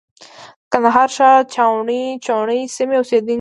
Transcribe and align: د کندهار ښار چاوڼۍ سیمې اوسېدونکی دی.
د 0.03 0.03
کندهار 0.71 1.09
ښار 1.15 1.39
چاوڼۍ 2.25 2.61
سیمې 2.75 2.95
اوسېدونکی 2.99 3.25
دی. 3.27 3.29